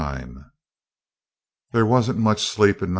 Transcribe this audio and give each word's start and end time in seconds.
There 1.73 1.85
wasn't 1.85 2.17
much 2.17 2.41
sleep 2.43 2.81
in 2.81 2.89
No. 2.89 2.89